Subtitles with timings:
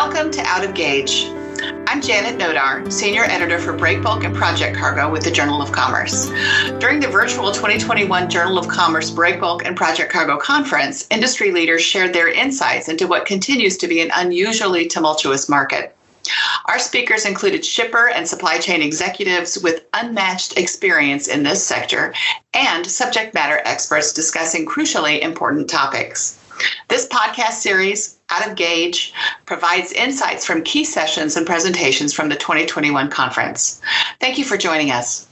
[0.00, 1.24] Welcome to Out of Gauge.
[1.88, 6.28] I'm Janet Nodar, Senior Editor for Breakbulk and Project Cargo with the Journal of Commerce.
[6.78, 12.12] During the virtual 2021 Journal of Commerce Breakbulk and Project Cargo conference, industry leaders shared
[12.12, 15.96] their insights into what continues to be an unusually tumultuous market.
[16.66, 22.14] Our speakers included shipper and supply chain executives with unmatched experience in this sector
[22.54, 26.38] and subject matter experts discussing crucially important topics.
[26.88, 29.12] This podcast series, Out of Gauge,
[29.46, 33.80] provides insights from key sessions and presentations from the 2021 conference.
[34.20, 35.26] Thank you for joining us.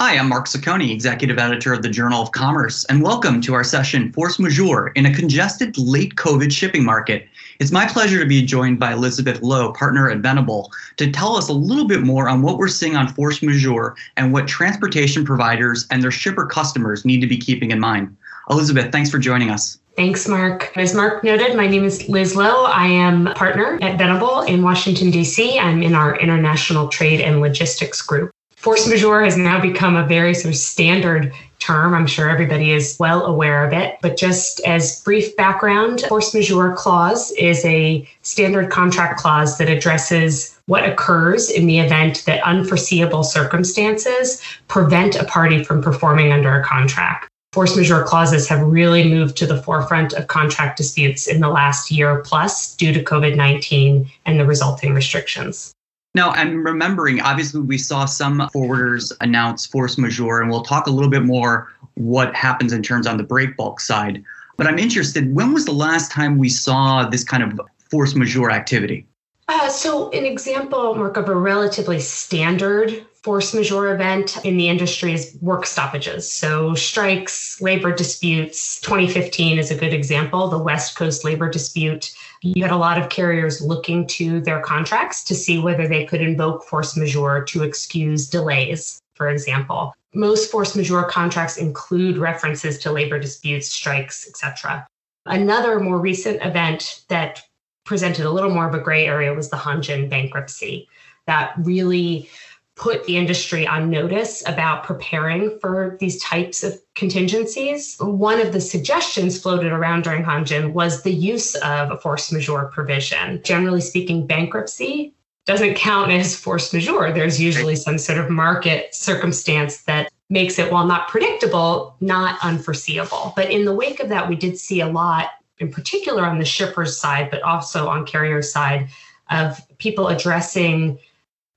[0.00, 3.62] Hi, I'm Mark Szakonyi, Executive Editor of the Journal of Commerce, and welcome to our
[3.62, 7.28] session Force Majeure in a congested late COVID shipping market.
[7.60, 11.48] It's my pleasure to be joined by Elizabeth Lowe, partner at Venable, to tell us
[11.48, 15.86] a little bit more on what we're seeing on Force Majeure and what transportation providers
[15.92, 18.16] and their shipper customers need to be keeping in mind.
[18.50, 19.78] Elizabeth, thanks for joining us.
[19.96, 20.72] Thanks, Mark.
[20.76, 22.64] As Mark noted, my name is Liz Lowe.
[22.64, 25.58] I am a partner at Venable in Washington, D.C.
[25.58, 28.30] I'm in our International Trade and Logistics Group.
[28.56, 31.94] Force majeure has now become a very sort of standard term.
[31.94, 33.98] I'm sure everybody is well aware of it.
[34.00, 40.58] But just as brief background, force majeure clause is a standard contract clause that addresses
[40.66, 46.64] what occurs in the event that unforeseeable circumstances prevent a party from performing under a
[46.64, 47.28] contract.
[47.52, 51.90] Force majeure clauses have really moved to the forefront of contract disputes in the last
[51.90, 55.74] year plus due to COVID 19 and the resulting restrictions.
[56.14, 60.90] Now, I'm remembering, obviously, we saw some forwarders announce force majeure, and we'll talk a
[60.90, 64.24] little bit more what happens in terms on the break bulk side.
[64.56, 67.60] But I'm interested, when was the last time we saw this kind of
[67.90, 69.06] force majeure activity?
[69.48, 75.12] Uh, so, an example, Mark, of a relatively standard force majeure event in the industry
[75.12, 76.30] is work stoppages.
[76.30, 78.80] So, strikes, labor disputes.
[78.80, 80.48] 2015 is a good example.
[80.48, 85.22] The West Coast labor dispute you had a lot of carriers looking to their contracts
[85.24, 89.94] to see whether they could invoke force majeure to excuse delays, for example.
[90.12, 94.86] Most force majeure contracts include references to labor disputes, strikes, etc.
[95.24, 97.42] Another more recent event that
[97.84, 100.88] presented a little more of a gray area was the Hanjin bankruptcy
[101.26, 102.28] that really
[102.74, 107.96] put the industry on notice about preparing for these types of contingencies.
[108.00, 112.70] One of the suggestions floated around during Hanjin was the use of a force majeure
[112.72, 113.42] provision.
[113.42, 117.12] Generally speaking, bankruptcy doesn't count as force majeure.
[117.12, 123.34] There's usually some sort of market circumstance that makes it, while not predictable, not unforeseeable.
[123.36, 126.44] But in the wake of that, we did see a lot, in particular on the
[126.44, 128.88] shipper's side, but also on carrier's side,
[129.30, 130.98] of people addressing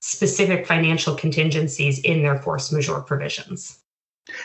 [0.06, 3.80] specific financial contingencies in their force majeure provisions.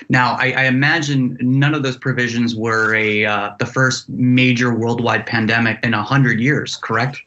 [0.10, 5.26] Now, I, I imagine none of those provisions were a uh, the first major worldwide
[5.26, 7.22] pandemic in a hundred years, correct?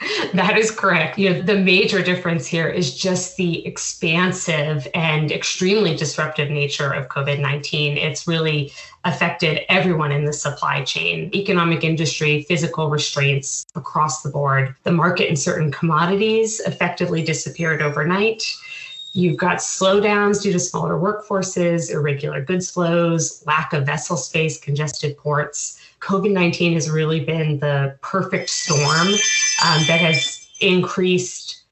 [0.34, 1.18] That is correct.
[1.18, 7.08] You know, the major difference here is just the expansive and extremely disruptive nature of
[7.08, 7.96] COVID 19.
[7.96, 8.72] It's really
[9.04, 14.74] affected everyone in the supply chain, economic industry, physical restraints across the board.
[14.82, 18.42] The market in certain commodities effectively disappeared overnight.
[19.12, 25.16] You've got slowdowns due to smaller workforces, irregular goods flows, lack of vessel space, congested
[25.16, 25.80] ports.
[26.00, 31.64] COVID 19 has really been the perfect storm um, that has increased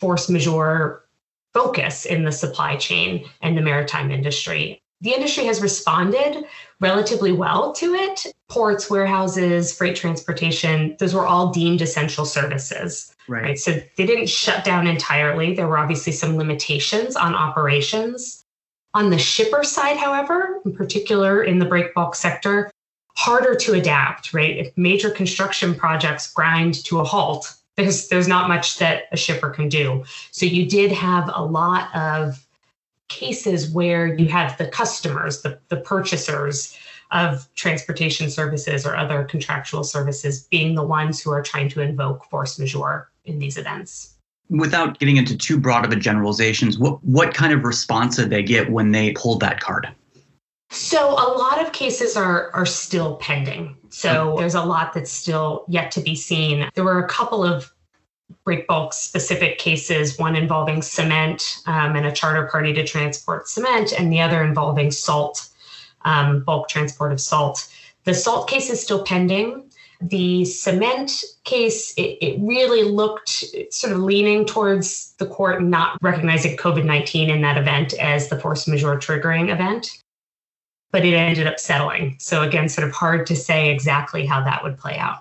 [0.00, 1.04] force majeure
[1.52, 4.82] focus in the supply chain and the maritime industry.
[5.00, 6.44] The industry has responded
[6.80, 8.26] relatively well to it.
[8.48, 13.14] Ports, warehouses, freight transportation, those were all deemed essential services.
[13.28, 13.42] Right.
[13.42, 13.58] right.
[13.58, 15.54] So they didn't shut down entirely.
[15.54, 18.44] There were obviously some limitations on operations.
[18.94, 22.70] On the shipper side, however, in particular in the break bulk sector,
[23.16, 24.56] harder to adapt, right?
[24.58, 29.50] If major construction projects grind to a halt, there's there's not much that a shipper
[29.50, 30.04] can do.
[30.30, 32.46] So you did have a lot of
[33.08, 36.76] cases where you have the customers, the, the purchasers
[37.12, 42.24] of transportation services or other contractual services being the ones who are trying to invoke
[42.24, 44.14] force majeure in these events.
[44.48, 48.42] Without getting into too broad of a generalizations, what, what kind of response did they
[48.42, 49.88] get when they pulled that card?
[50.70, 53.76] So a lot of cases are are still pending.
[53.88, 56.68] So there's a lot that's still yet to be seen.
[56.74, 57.72] There were a couple of
[58.44, 63.92] break bulk specific cases, one involving cement um, and a charter party to transport cement,
[63.92, 65.48] and the other involving salt,
[66.04, 67.72] um, bulk transport of salt.
[68.04, 69.70] The salt case is still pending.
[70.00, 76.56] The cement case, it, it really looked sort of leaning towards the court not recognizing
[76.56, 80.02] COVID 19 in that event as the force majeure triggering event
[80.92, 82.16] but it ended up settling.
[82.18, 85.18] So again, sort of hard to say exactly how that would play out.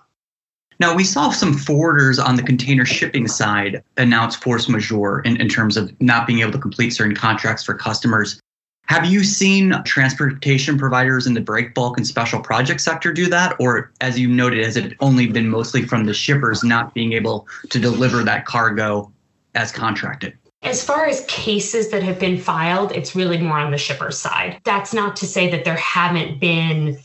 [0.80, 5.48] Now, we saw some forwarders on the container shipping side announce force majeure in, in
[5.48, 8.40] terms of not being able to complete certain contracts for customers.
[8.88, 13.56] Have you seen transportation providers in the break bulk and special project sector do that?
[13.60, 17.48] Or, as you noted, has it only been mostly from the shippers not being able
[17.70, 19.12] to deliver that cargo
[19.56, 20.38] as contracted?
[20.66, 24.60] As far as cases that have been filed, it's really more on the shipper's side.
[24.64, 26.98] That's not to say that there haven't been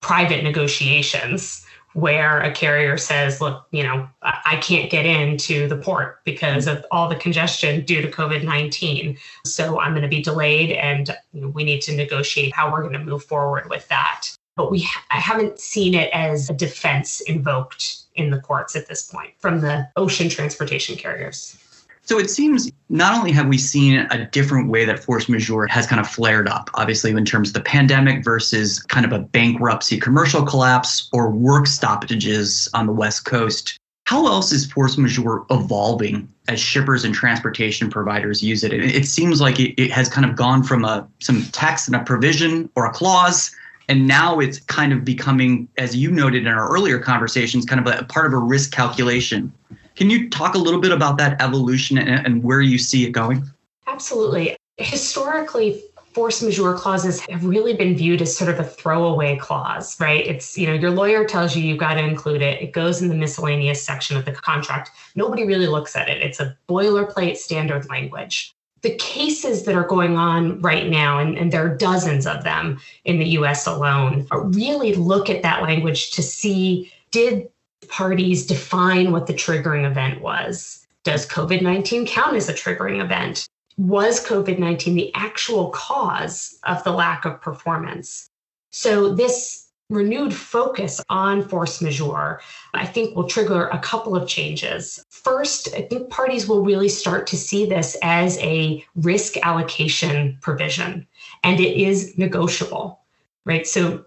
[0.00, 6.20] private negotiations where a carrier says, look, you know, I can't get into the port
[6.24, 9.18] because of all the congestion due to COVID 19.
[9.44, 13.04] So I'm going to be delayed and we need to negotiate how we're going to
[13.04, 14.28] move forward with that.
[14.54, 19.10] But we I haven't seen it as a defense invoked in the courts at this
[19.10, 21.58] point from the ocean transportation carriers.
[22.04, 25.86] So it seems not only have we seen a different way that force majeure has
[25.86, 30.00] kind of flared up, obviously, in terms of the pandemic versus kind of a bankruptcy,
[30.00, 33.78] commercial collapse, or work stoppages on the West Coast.
[34.06, 38.72] How else is force majeure evolving as shippers and transportation providers use it?
[38.72, 42.68] It, seems like it, has kind of gone from a some text and a provision
[42.74, 43.54] or a clause
[43.88, 47.92] and now it's kind of becoming, as you noted in our earlier conversations, kind of
[47.92, 49.52] a, part of a risk calculation
[49.96, 53.10] can you talk a little bit about that evolution and, and where you see it
[53.10, 53.44] going?
[53.86, 54.56] Absolutely.
[54.78, 60.26] Historically, force majeure clauses have really been viewed as sort of a throwaway clause, right?
[60.26, 62.60] It's, you know, your lawyer tells you you've got to include it.
[62.62, 64.90] It goes in the miscellaneous section of the contract.
[65.14, 66.22] Nobody really looks at it.
[66.22, 68.54] It's a boilerplate standard language.
[68.82, 72.80] The cases that are going on right now, and, and there are dozens of them
[73.04, 77.48] in the US alone, really look at that language to see did
[77.88, 80.86] parties define what the triggering event was.
[81.04, 83.48] Does COVID 19 count as a triggering event?
[83.76, 88.28] Was COVID 19 the actual cause of the lack of performance?
[88.70, 92.40] So, this renewed focus on force majeure,
[92.72, 95.04] I think, will trigger a couple of changes.
[95.10, 101.06] First, I think parties will really start to see this as a risk allocation provision,
[101.44, 103.00] and it is negotiable,
[103.44, 103.66] right?
[103.66, 104.04] So,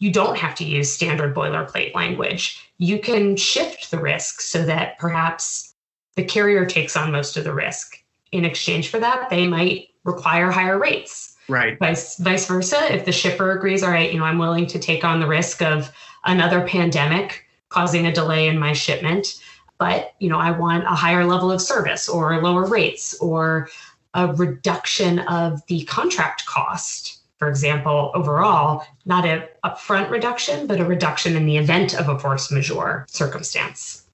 [0.00, 2.68] you don't have to use standard boilerplate language.
[2.78, 5.74] You can shift the risk so that perhaps
[6.16, 8.02] the carrier takes on most of the risk.
[8.32, 11.36] In exchange for that, they might require higher rates.
[11.48, 11.78] Right.
[11.78, 15.04] Vice, vice versa, if the shipper agrees, all right, you know, I'm willing to take
[15.04, 15.92] on the risk of
[16.24, 19.40] another pandemic causing a delay in my shipment,
[19.78, 23.68] but you know, I want a higher level of service or lower rates or
[24.14, 30.84] a reduction of the contract cost for example, overall, not an upfront reduction, but a
[30.84, 34.06] reduction in the event of a force majeure circumstance.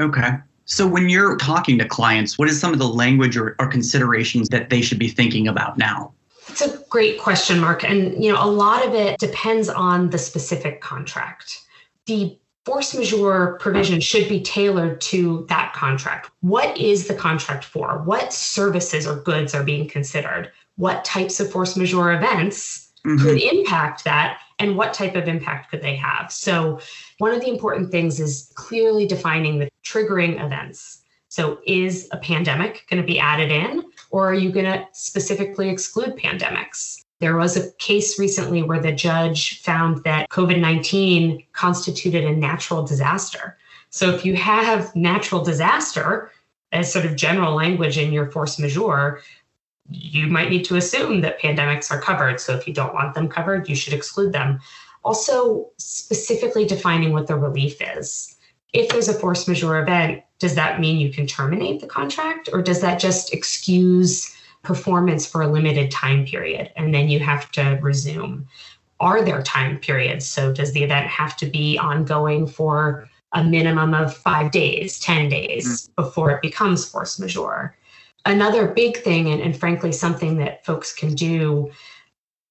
[0.00, 0.32] Okay.
[0.64, 4.48] So when you're talking to clients, what is some of the language or, or considerations
[4.48, 6.12] that they should be thinking about now?
[6.48, 7.84] It's a great question, Mark.
[7.84, 11.60] And you know, a lot of it depends on the specific contract.
[12.06, 16.30] The force majeure provision should be tailored to that contract.
[16.40, 18.02] What is the contract for?
[18.02, 20.50] What services or goods are being considered?
[20.76, 23.22] What types of force majeure events mm-hmm.
[23.22, 26.30] could impact that and what type of impact could they have.
[26.30, 26.80] So,
[27.18, 31.02] one of the important things is clearly defining the triggering events.
[31.28, 35.68] So, is a pandemic going to be added in, or are you going to specifically
[35.68, 37.02] exclude pandemics?
[37.18, 42.84] There was a case recently where the judge found that COVID 19 constituted a natural
[42.84, 43.58] disaster.
[43.90, 46.30] So, if you have natural disaster
[46.70, 49.20] as sort of general language in your force majeure,
[49.94, 52.40] you might need to assume that pandemics are covered.
[52.40, 54.60] So if you don't want them covered, you should exclude them.
[55.04, 58.36] Also, specifically defining what the relief is.
[58.72, 62.62] If there's a force majeure event, does that mean you can terminate the contract or
[62.62, 67.78] does that just excuse performance for a limited time period and then you have to
[67.82, 68.46] resume?
[69.00, 70.26] Are there time periods?
[70.26, 75.28] So does the event have to be ongoing for a minimum of five days, 10
[75.28, 75.94] days mm.
[75.96, 77.76] before it becomes force majeure?
[78.24, 81.70] Another big thing, and, and frankly, something that folks can do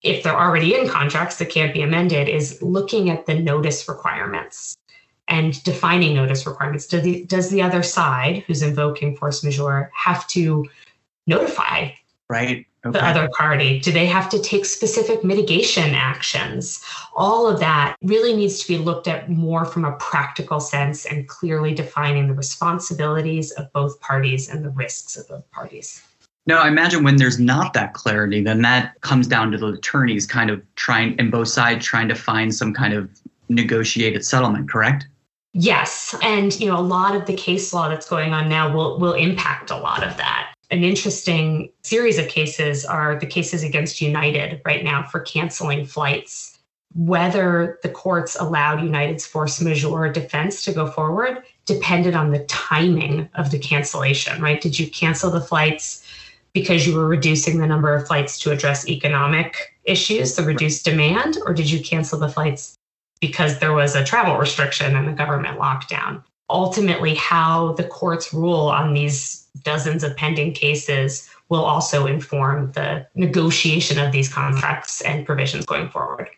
[0.01, 4.77] if they're already in contracts that can't be amended, is looking at the notice requirements
[5.27, 6.87] and defining notice requirements.
[6.87, 10.67] Do the, does the other side, who's invoking force majeure, have to
[11.27, 11.91] notify
[12.29, 12.97] right okay.
[12.97, 13.79] the other party?
[13.79, 16.83] Do they have to take specific mitigation actions?
[17.15, 21.27] All of that really needs to be looked at more from a practical sense and
[21.27, 26.03] clearly defining the responsibilities of both parties and the risks of both parties.
[26.47, 30.25] No, I imagine when there's not that clarity, then that comes down to the attorneys
[30.25, 33.09] kind of trying, and both sides trying to find some kind of
[33.49, 35.07] negotiated settlement, correct?
[35.53, 38.97] Yes, and you know a lot of the case law that's going on now will
[38.99, 44.01] will impact a lot of that an interesting series of cases are the cases against
[44.01, 46.57] United right now for canceling flights.
[46.93, 53.29] whether the courts allowed United's force majeure defense to go forward depended on the timing
[53.35, 54.61] of the cancellation, right?
[54.61, 56.05] Did you cancel the flights
[56.53, 61.37] because you were reducing the number of flights to address economic issues, the reduced demand,
[61.45, 62.75] or did you cancel the flights
[63.21, 66.21] because there was a travel restriction and a government lockdown?
[66.49, 73.05] Ultimately, how the courts rule on these dozens of pending cases will also inform the
[73.15, 76.29] negotiation of these contracts and provisions going forward.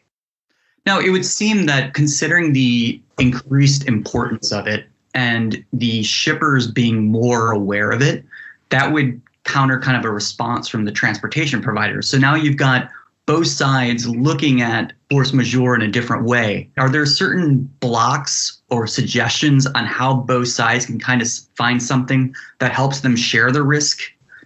[0.86, 7.05] Now, it would seem that considering the increased importance of it and the shippers being
[7.05, 8.25] more aware of it,
[8.70, 12.10] that would counter kind of a response from the transportation providers.
[12.10, 12.89] So now you've got
[13.25, 16.70] both sides looking at force majeure in a different way.
[16.77, 22.34] Are there certain blocks or suggestions on how both sides can kind of find something
[22.60, 24.01] that helps them share the risk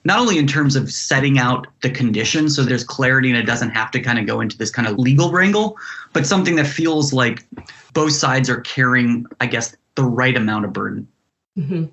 [0.08, 3.72] not only in terms of setting out the conditions so there's clarity and it doesn't
[3.72, 5.78] have to kind of go into this kind of legal wrangle,
[6.14, 7.46] but something that feels like
[7.92, 11.10] both sides are carrying, I guess, the right amount of burden.
[11.58, 11.86] Mm-hmm.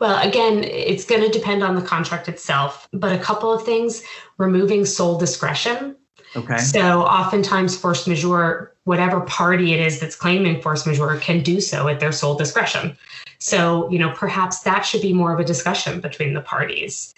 [0.00, 4.02] Well, again, it's going to depend on the contract itself, but a couple of things
[4.36, 5.94] removing sole discretion.
[6.36, 6.58] Okay.
[6.58, 11.88] So, oftentimes, force majeure, whatever party it is that's claiming force majeure, can do so
[11.88, 12.96] at their sole discretion.
[13.38, 17.14] So, you know, perhaps that should be more of a discussion between the parties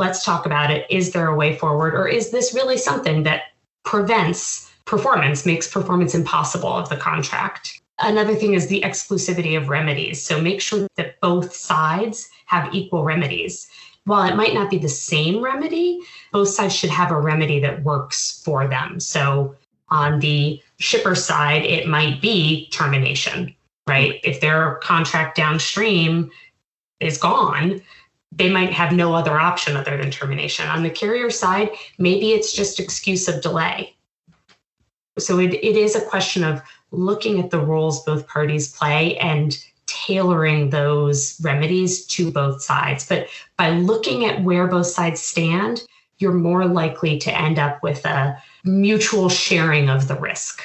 [0.00, 0.86] let's talk about it.
[0.90, 3.42] Is there a way forward, or is this really something that
[3.84, 7.80] prevents performance, makes performance impossible of the contract?
[8.00, 10.20] Another thing is the exclusivity of remedies.
[10.20, 13.70] So make sure that both sides have equal remedies.
[14.04, 16.00] While it might not be the same remedy,
[16.32, 18.98] both sides should have a remedy that works for them.
[18.98, 19.54] So
[19.88, 23.54] on the shipper side, it might be termination,
[23.86, 24.20] right?
[24.24, 26.30] If their contract downstream
[27.00, 27.82] is gone,
[28.32, 30.66] they might have no other option other than termination.
[30.68, 33.96] On the carrier side, maybe it's just excuse of delay.
[35.18, 39.56] So it, it is a question of looking at the roles both parties play and
[40.10, 43.06] tailoring those remedies to both sides.
[43.06, 45.82] But by looking at where both sides stand,
[46.18, 50.62] you're more likely to end up with a mutual sharing of the risk.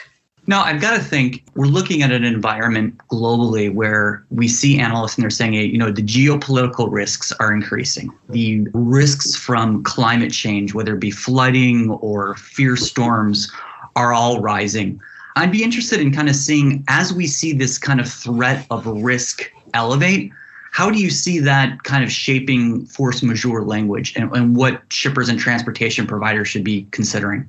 [0.48, 5.16] Now, I've got to think we're looking at an environment globally where we see analysts
[5.16, 8.12] and they're saying, you know, the geopolitical risks are increasing.
[8.30, 13.52] The risks from climate change, whether it be flooding or fierce storms,
[13.96, 15.00] are all rising.
[15.36, 18.86] I'd be interested in kind of seeing as we see this kind of threat of
[18.88, 20.32] risk elevate,
[20.72, 25.30] how do you see that kind of shaping force majeure language and, and what shippers
[25.30, 27.48] and transportation providers should be considering?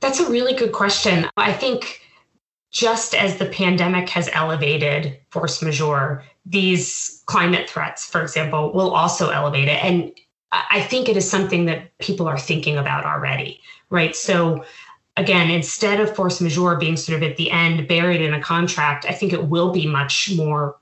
[0.00, 1.28] That's a really good question.
[1.36, 2.00] I think
[2.70, 9.30] just as the pandemic has elevated force majeure, these climate threats, for example, will also
[9.30, 9.84] elevate it.
[9.84, 10.12] And
[10.50, 13.60] I think it is something that people are thinking about already,
[13.90, 14.16] right?
[14.16, 14.64] So,
[15.16, 19.06] again, instead of force majeure being sort of at the end buried in a contract,
[19.08, 20.76] I think it will be much more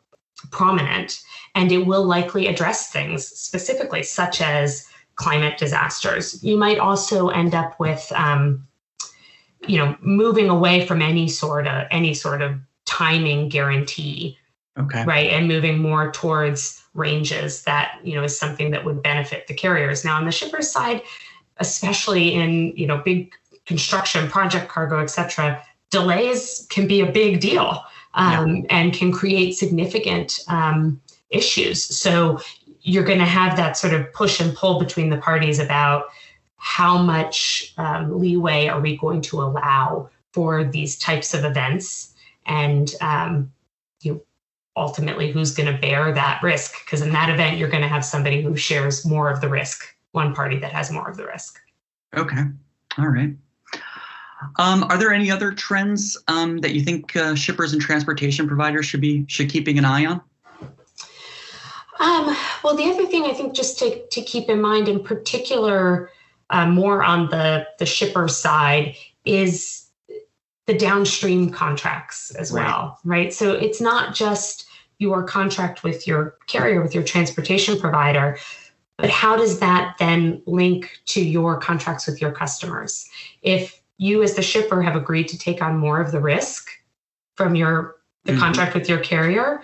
[0.51, 1.23] prominent
[1.55, 6.43] and it will likely address things specifically, such as climate disasters.
[6.43, 8.67] You might also end up with, um,
[9.67, 14.39] you know moving away from any sort of any sort of timing guarantee
[14.79, 15.05] okay.
[15.05, 15.31] right?
[15.31, 20.05] And moving more towards ranges that you know is something that would benefit the carriers.
[20.05, 21.03] Now on the shippers side
[21.59, 23.33] especially in you know big
[23.73, 27.85] construction project cargo etc delays can be a big deal
[28.15, 28.63] um, yeah.
[28.71, 31.01] and can create significant um,
[31.31, 31.85] issues.
[31.85, 32.41] So
[32.83, 36.05] you're going to have that sort of push and pull between the parties about
[36.57, 42.15] how much um, leeway are we going to allow for these types of events
[42.47, 43.53] and um,
[44.03, 44.23] you know,
[44.77, 48.05] ultimately who's going to bear that risk because in that event you're going to have
[48.05, 51.61] somebody who shares more of the risk one party that has more of the risk.
[52.17, 52.43] Okay.
[52.99, 53.35] All right
[54.57, 58.87] um, are there any other trends um, that you think uh, shippers and transportation providers
[58.87, 60.21] should be should keeping an eye on
[62.01, 66.11] um, well the other thing i think just to, to keep in mind in particular
[66.51, 69.81] uh, more on the the shipper side is
[70.71, 72.65] the downstream contracts as right.
[72.65, 73.35] well, right?
[73.35, 74.69] So it's not just
[74.99, 78.39] your contract with your carrier, with your transportation provider,
[78.97, 83.09] but how does that then link to your contracts with your customers?
[83.43, 86.71] If you as the shipper have agreed to take on more of the risk
[87.37, 88.41] from your the mm-hmm.
[88.41, 89.63] contract with your carrier,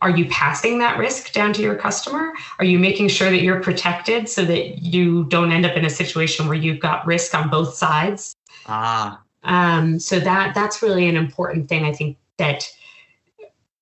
[0.00, 2.32] are you passing that risk down to your customer?
[2.60, 5.90] Are you making sure that you're protected so that you don't end up in a
[5.90, 8.36] situation where you've got risk on both sides?
[8.66, 9.20] Ah.
[9.42, 12.70] Um, so that that's really an important thing I think that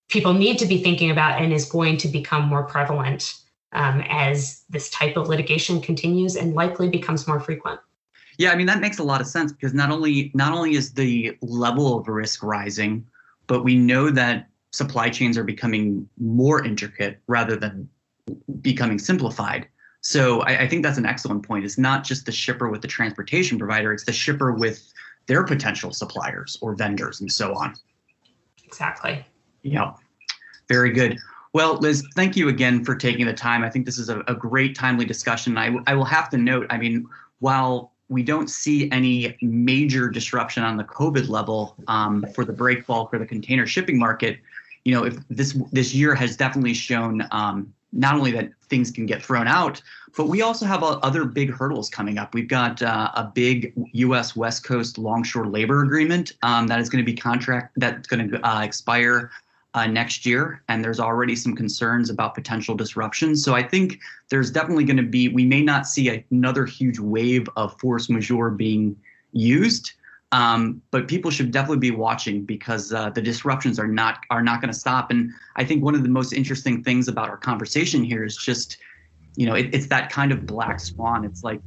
[0.08, 3.34] people need to be thinking about and is going to become more prevalent
[3.72, 7.80] um, as this type of litigation continues and likely becomes more frequent.
[8.38, 10.92] Yeah, I mean that makes a lot of sense because not only not only is
[10.92, 13.04] the level of risk rising,
[13.48, 17.88] but we know that supply chains are becoming more intricate rather than
[18.60, 19.66] becoming simplified.
[20.02, 21.64] So I, I think that's an excellent point.
[21.64, 24.92] It's not just the shipper with the transportation provider; it's the shipper with
[25.26, 27.74] their potential suppliers or vendors and so on.
[28.64, 29.26] Exactly.
[29.62, 29.94] Yeah,
[30.68, 31.18] very good.
[31.54, 33.64] Well, Liz, thank you again for taking the time.
[33.64, 35.58] I think this is a, a great, timely discussion.
[35.58, 37.06] I, I will have to note, I mean,
[37.40, 42.86] while we don't see any major disruption on the COVID level um, for the break
[42.86, 44.38] bulk or the container shipping market,
[44.84, 49.06] you know, if this this year has definitely shown um, not only that things can
[49.06, 49.80] get thrown out,
[50.16, 52.34] but we also have uh, other big hurdles coming up.
[52.34, 54.36] We've got uh, a big U.S.
[54.36, 58.46] West Coast longshore labor agreement um, that is going to be contract that's going to
[58.46, 59.30] uh, expire
[59.78, 63.36] uh, next year, and there's already some concerns about potential disruption.
[63.36, 65.28] So I think there's definitely going to be.
[65.28, 68.96] We may not see another huge wave of force majeure being
[69.32, 69.92] used.
[70.32, 74.60] Um, but people should definitely be watching because uh, the disruptions are not are not
[74.60, 75.10] going to stop.
[75.10, 78.76] And I think one of the most interesting things about our conversation here is just,
[79.36, 81.24] you know, it, it's that kind of black swan.
[81.24, 81.60] It's like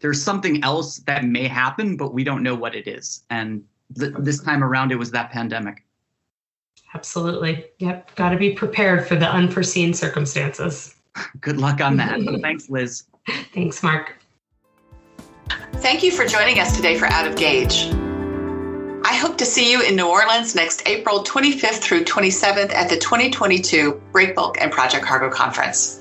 [0.00, 3.22] there's something else that may happen, but we don't know what it is.
[3.30, 3.62] And
[3.96, 5.83] th- this time around, it was that pandemic.
[6.94, 7.66] Absolutely.
[7.78, 8.14] Yep.
[8.14, 10.94] Got to be prepared for the unforeseen circumstances.
[11.40, 12.20] Good luck on that.
[12.42, 13.04] Thanks, Liz.
[13.52, 14.16] Thanks, Mark.
[15.74, 17.90] Thank you for joining us today for Out of Gauge.
[19.06, 22.96] I hope to see you in New Orleans next April 25th through 27th at the
[22.96, 26.00] 2022 Breakbulk and Project Cargo Conference.